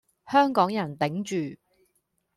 [0.31, 1.21] 香港人頂
[1.53, 1.59] 住